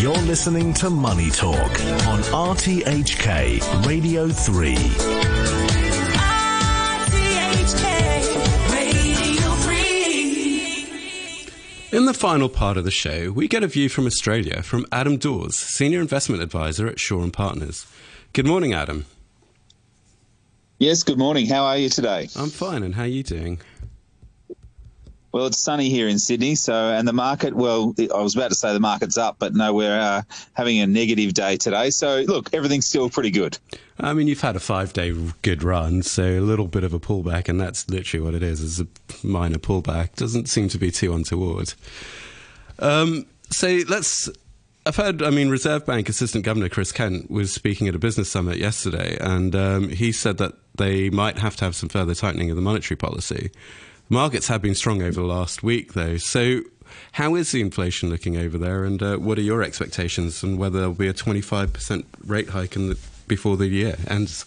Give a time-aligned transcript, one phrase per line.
[0.00, 4.74] You're listening to Money Talk on RTHK Radio 3.
[4.74, 5.04] RTHK
[8.72, 9.50] Radio
[11.92, 11.98] 3.
[11.98, 15.18] In the final part of the show, we get a view from Australia from Adam
[15.18, 17.86] Dawes, Senior Investment Advisor at Shaw and Partners.
[18.32, 19.04] Good morning, Adam.
[20.78, 21.44] Yes, good morning.
[21.46, 22.30] How are you today?
[22.36, 23.60] I'm fine, and how are you doing?
[25.32, 27.54] Well, it's sunny here in Sydney, so and the market.
[27.54, 30.22] Well, I was about to say the market's up, but no, we're uh,
[30.54, 31.90] having a negative day today.
[31.90, 33.56] So look, everything's still pretty good.
[33.98, 36.98] I mean, you've had a five day good run, so a little bit of a
[36.98, 38.86] pullback, and that's literally what it is, is a
[39.22, 40.16] minor pullback.
[40.16, 41.74] Doesn't seem to be too untoward.
[42.78, 44.28] Um, so let's.
[44.86, 48.30] I've heard, I mean, Reserve Bank Assistant Governor Chris Kent was speaking at a business
[48.30, 52.50] summit yesterday, and um, he said that they might have to have some further tightening
[52.50, 53.50] of the monetary policy.
[54.12, 56.16] Markets have been strong over the last week, though.
[56.16, 56.62] So,
[57.12, 60.80] how is the inflation looking over there, and uh, what are your expectations, and whether
[60.80, 62.98] there'll be a 25% rate hike in the,
[63.28, 64.46] before the year ends?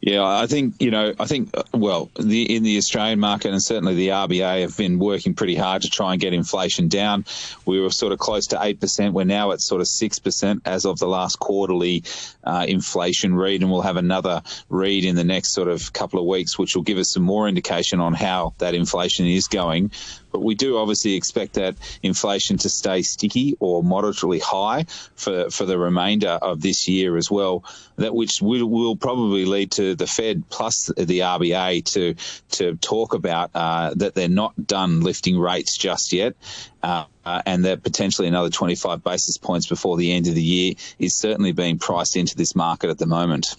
[0.00, 1.12] Yeah, I think you know.
[1.20, 4.98] I think uh, well, the in the Australian market and certainly the RBA have been
[4.98, 7.26] working pretty hard to try and get inflation down.
[7.66, 9.12] We were sort of close to eight percent.
[9.12, 12.04] We're now at sort of six percent as of the last quarterly
[12.42, 16.24] uh, inflation read, and we'll have another read in the next sort of couple of
[16.24, 19.90] weeks, which will give us some more indication on how that inflation is going.
[20.30, 25.66] But we do obviously expect that inflation to stay sticky or moderately high for, for
[25.66, 27.64] the remainder of this year as well.
[27.96, 32.14] That which will, will probably lead to the Fed plus the RBA to
[32.56, 36.34] to talk about uh, that they're not done lifting rates just yet.
[36.82, 40.74] Uh, uh, and that potentially another 25 basis points before the end of the year
[40.98, 43.54] is certainly being priced into this market at the moment.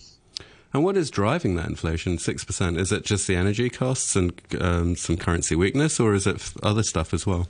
[0.73, 2.17] And what is driving that inflation?
[2.17, 2.77] Six percent?
[2.77, 6.83] Is it just the energy costs and um, some currency weakness, or is it other
[6.83, 7.47] stuff as well?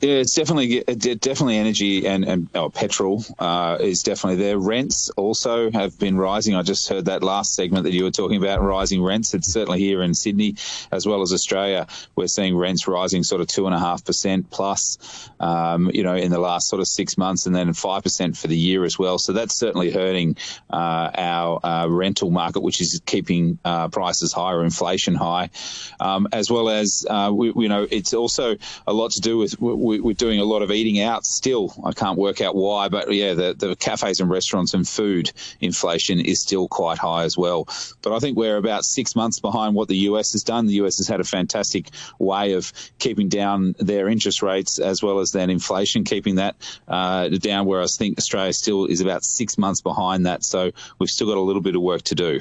[0.00, 4.56] Yeah, it's definitely definitely energy and and oh, petrol uh, is definitely there.
[4.56, 6.54] Rents also have been rising.
[6.54, 9.34] I just heard that last segment that you were talking about rising rents.
[9.34, 10.54] It's certainly here in Sydney
[10.92, 11.88] as well as Australia.
[12.14, 16.14] We're seeing rents rising sort of two and a half percent plus, um, you know,
[16.14, 19.00] in the last sort of six months, and then five percent for the year as
[19.00, 19.18] well.
[19.18, 20.36] So that's certainly hurting
[20.70, 25.50] uh, our uh, rental market, which is keeping uh, prices higher, inflation high,
[25.98, 28.56] um, as well as uh, we, you know, it's also
[28.86, 29.58] a lot to do with
[29.96, 31.74] we, are doing a lot of eating out still.
[31.84, 36.20] I can't work out why, but yeah, the, the cafes and restaurants and food inflation
[36.20, 37.68] is still quite high as well.
[38.02, 40.66] But I think we're about six months behind what the US has done.
[40.66, 45.20] The US has had a fantastic way of keeping down their interest rates as well
[45.20, 46.56] as then inflation, keeping that
[46.86, 47.66] uh, down.
[47.66, 50.44] Whereas I think Australia still is about six months behind that.
[50.44, 52.40] So we've still got a little bit of work to do.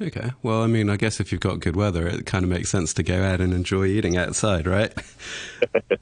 [0.00, 0.32] Okay.
[0.42, 2.92] Well, I mean, I guess if you've got good weather, it kind of makes sense
[2.94, 4.92] to go out and enjoy eating outside, right?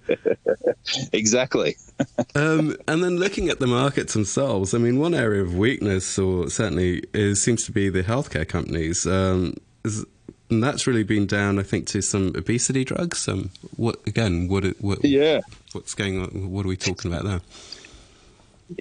[1.12, 1.77] exactly.
[2.34, 6.50] um, and then looking at the markets themselves, I mean, one area of weakness, or
[6.50, 9.06] certainly, is seems to be the healthcare companies.
[9.06, 10.05] Um, is,
[10.50, 13.28] and that's really been down, I think, to some obesity drugs.
[13.28, 14.49] Um, what again?
[14.49, 14.65] What?
[14.81, 15.05] What?
[15.05, 15.41] Yeah.
[15.72, 16.50] What's going on?
[16.50, 17.41] What are we talking about there?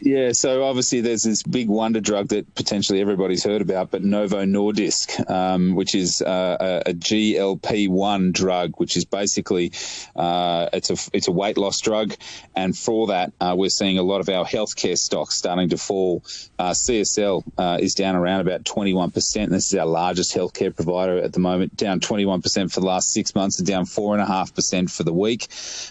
[0.01, 4.43] Yeah, so obviously there's this big wonder drug that potentially everybody's heard about, but Novo
[4.43, 9.71] Nordisk, um, which is uh, a, a GLP-1 drug, which is basically
[10.15, 12.15] uh, it's a it's a weight loss drug,
[12.55, 16.23] and for that uh, we're seeing a lot of our healthcare stocks starting to fall.
[16.57, 19.49] Uh, CSL uh, is down around about 21%.
[19.49, 23.35] This is our largest healthcare provider at the moment, down 21% for the last six
[23.35, 25.47] months and down four and a half percent for the week,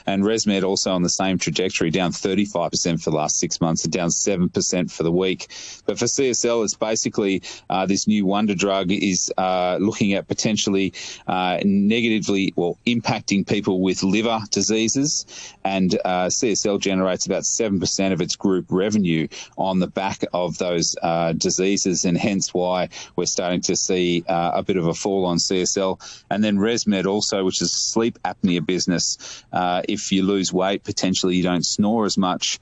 [0.06, 4.08] and ResMed also on the same trajectory, down 35% for the last six months down
[4.08, 5.46] 7% for the week.
[5.86, 10.92] But for CSL, it's basically uh, this new wonder drug is uh, looking at potentially
[11.26, 15.26] uh, negatively, well, impacting people with liver diseases.
[15.64, 20.96] And uh, CSL generates about 7% of its group revenue on the back of those
[21.02, 25.24] uh, diseases, and hence why we're starting to see uh, a bit of a fall
[25.24, 26.00] on CSL.
[26.30, 29.44] And then ResMed also, which is sleep apnea business.
[29.88, 32.58] if you lose weight, potentially you don't snore as much,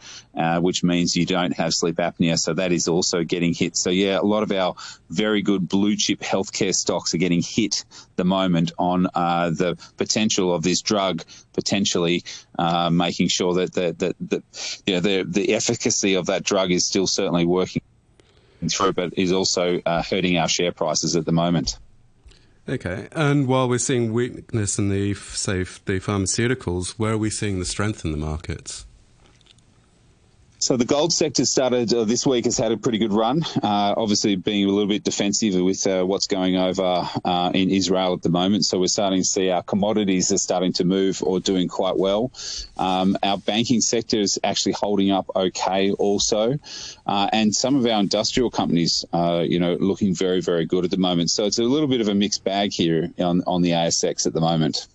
[0.59, 2.39] which means you don't have sleep apnea.
[2.39, 3.77] So that is also getting hit.
[3.77, 4.75] So yeah, a lot of our
[5.09, 7.85] very good blue chip healthcare stocks are getting hit
[8.17, 11.23] the moment on uh, the potential of this drug
[11.53, 12.25] potentially
[12.59, 14.43] uh, making sure that the, the, the,
[14.87, 17.83] you know, the, the efficacy of that drug is still certainly working
[18.69, 21.79] through, but is also uh, hurting our share prices at the moment.
[22.69, 27.59] Okay, and while we're seeing weakness in the say the pharmaceuticals, where are we seeing
[27.59, 28.87] the strength in the markets?
[30.63, 33.43] So the gold sector started uh, this week has had a pretty good run.
[33.63, 38.13] Uh, obviously, being a little bit defensive with uh, what's going over uh, in Israel
[38.13, 38.67] at the moment.
[38.67, 42.31] So we're starting to see our commodities are starting to move or doing quite well.
[42.77, 46.59] Um, our banking sector is actually holding up okay, also,
[47.07, 50.91] uh, and some of our industrial companies, uh, you know, looking very very good at
[50.91, 51.31] the moment.
[51.31, 54.35] So it's a little bit of a mixed bag here on on the ASX at
[54.35, 54.89] the moment.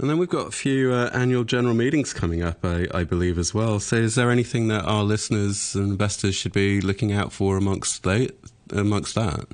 [0.00, 3.36] And then we've got a few uh, annual general meetings coming up, I, I, believe,
[3.36, 3.78] as well.
[3.80, 8.02] So, is there anything that our listeners and investors should be looking out for amongst
[8.02, 8.30] they,
[8.72, 9.44] amongst that?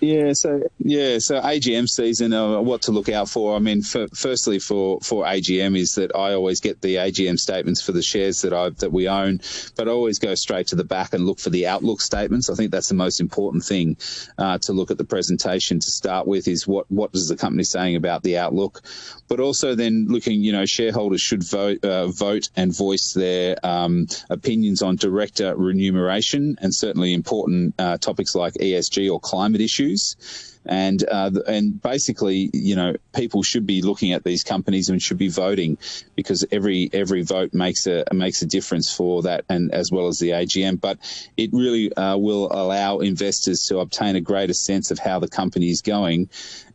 [0.00, 3.56] Yeah, so yeah, so AGM season, uh, what to look out for?
[3.56, 7.80] I mean, for, firstly, for for AGM is that I always get the AGM statements
[7.80, 9.40] for the shares that I that we own,
[9.74, 12.50] but I always go straight to the back and look for the outlook statements.
[12.50, 13.96] I think that's the most important thing
[14.36, 16.46] uh, to look at the presentation to start with.
[16.46, 18.82] Is what what is the company saying about the outlook,
[19.28, 24.08] but also then looking, you know, shareholders should vote uh, vote and voice their um,
[24.28, 30.52] opinions on director remuneration and certainly important uh, topics like ESG or climate issues issues.
[30.68, 35.16] And uh, and basically, you know, people should be looking at these companies and should
[35.16, 35.78] be voting
[36.16, 40.18] because every every vote makes a makes a difference for that, and as well as
[40.18, 40.80] the AGM.
[40.80, 40.98] But
[41.36, 45.70] it really uh, will allow investors to obtain a greater sense of how the company
[45.70, 46.30] is going,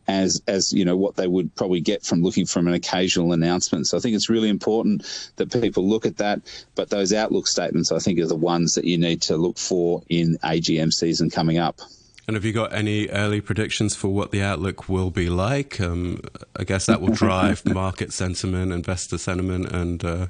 [0.08, 3.86] as as you know what they would probably get from looking from an occasional announcement.
[3.86, 5.04] So I think it's really important
[5.36, 6.40] that people look at that.
[6.74, 10.02] But those outlook statements, I think, are the ones that you need to look for
[10.08, 11.80] in AGM season coming up.
[12.26, 15.80] And have you got any early predictions for what the outlook will be like?
[15.80, 16.20] Um,
[16.56, 20.26] I guess that will drive market sentiment, investor sentiment, and uh,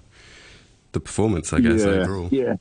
[0.93, 1.53] the performance.
[1.53, 2.29] I guess yeah, overall.
[2.31, 2.55] Yeah.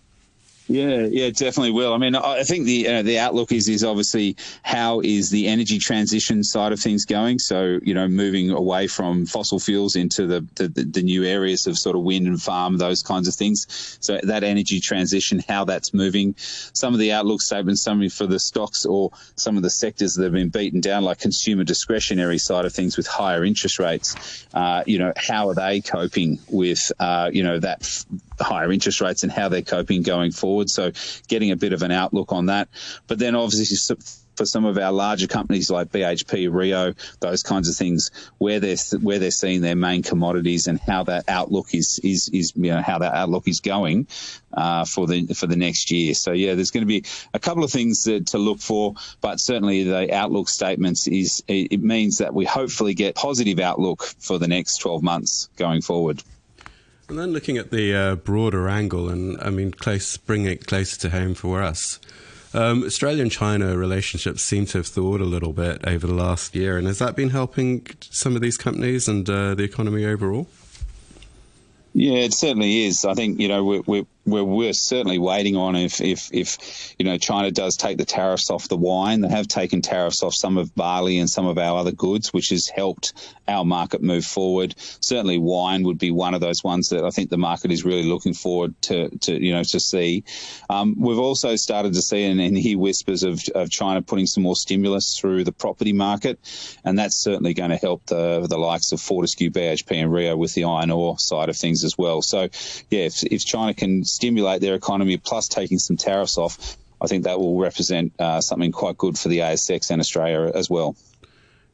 [0.71, 1.93] Yeah, yeah, definitely will.
[1.93, 5.79] I mean, I think the uh, the outlook is is obviously how is the energy
[5.79, 7.39] transition side of things going.
[7.39, 11.77] So you know, moving away from fossil fuels into the the, the new areas of
[11.77, 13.97] sort of wind and farm, those kinds of things.
[13.99, 16.35] So that energy transition, how that's moving.
[16.37, 20.23] Some of the outlook statements, some for the stocks or some of the sectors that
[20.23, 24.45] have been beaten down, like consumer discretionary side of things with higher interest rates.
[24.53, 28.05] Uh, you know, how are they coping with uh, you know that
[28.43, 30.69] higher interest rates and how they're coping going forward.
[30.69, 30.91] So
[31.27, 32.69] getting a bit of an outlook on that.
[33.07, 33.77] But then obviously
[34.35, 38.77] for some of our larger companies like BHP, Rio, those kinds of things, where they're
[38.99, 42.81] where they're seeing their main commodities and how that outlook is is is you know
[42.81, 44.07] how that outlook is going
[44.53, 46.13] uh, for the for the next year.
[46.13, 49.39] So yeah, there's going to be a couple of things that, to look for, but
[49.39, 54.47] certainly the outlook statements is it means that we hopefully get positive outlook for the
[54.47, 56.23] next 12 months going forward.
[57.11, 60.97] And then looking at the uh, broader angle, and I mean, close, bring it closer
[61.01, 61.99] to home for us.
[62.53, 66.55] Um, Australia and China relationships seem to have thawed a little bit over the last
[66.55, 70.47] year, and has that been helping some of these companies and uh, the economy overall?
[71.93, 73.03] Yeah, it certainly is.
[73.03, 77.05] I think you know we're, we're we're, we're certainly waiting on if, if, if, you
[77.05, 79.21] know, China does take the tariffs off the wine.
[79.21, 82.49] They have taken tariffs off some of barley and some of our other goods, which
[82.49, 83.13] has helped
[83.47, 84.75] our market move forward.
[84.77, 88.03] Certainly wine would be one of those ones that I think the market is really
[88.03, 90.23] looking forward to, to you know, to see.
[90.69, 94.43] Um, we've also started to see and, and hear whispers of, of China putting some
[94.43, 96.39] more stimulus through the property market.
[96.85, 100.53] And that's certainly going to help the, the likes of Fortescue, BHP and Rio with
[100.53, 102.21] the iron ore side of things as well.
[102.21, 102.49] So,
[102.89, 107.23] yeah, if, if China can stimulate their economy, plus taking some tariffs off, I think
[107.23, 110.95] that will represent uh, something quite good for the ASX and Australia as well.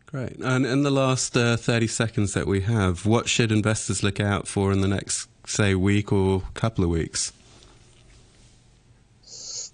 [0.05, 0.37] Great.
[0.37, 4.47] And in the last uh, 30 seconds that we have, what should investors look out
[4.47, 7.33] for in the next, say, week or couple of weeks?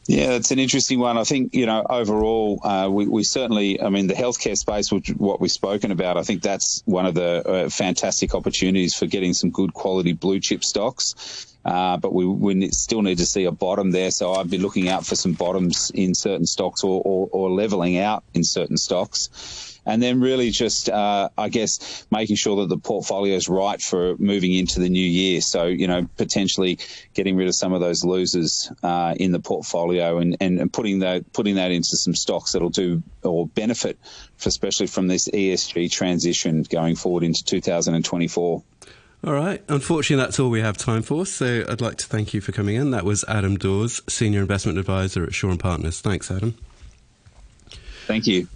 [0.07, 1.17] Yeah, it's an interesting one.
[1.17, 3.81] I think you know overall, uh, we, we, certainly.
[3.81, 7.13] I mean, the healthcare space, which what we've spoken about, I think that's one of
[7.13, 11.52] the uh, fantastic opportunities for getting some good quality blue chip stocks.
[11.65, 14.11] Uh, but we, we still need to see a bottom there.
[14.11, 17.97] So I'd be looking out for some bottoms in certain stocks or, or, or leveling
[17.97, 19.69] out in certain stocks.
[19.85, 24.15] And then really just, uh, I guess, making sure that the portfolio is right for
[24.17, 25.41] moving into the new year.
[25.41, 26.79] So, you know, potentially
[27.13, 30.99] getting rid of some of those losers uh, in the portfolio and, and, and putting
[30.99, 33.97] that putting that into some stocks that'll do or benefit,
[34.45, 38.63] especially from this ESG transition going forward into 2024.
[39.25, 39.63] All right.
[39.69, 41.25] Unfortunately, that's all we have time for.
[41.25, 42.91] So I'd like to thank you for coming in.
[42.91, 46.01] That was Adam Dawes, Senior Investment Advisor at Shaw and Partners.
[46.01, 46.55] Thanks, Adam.
[48.05, 48.47] Thank you.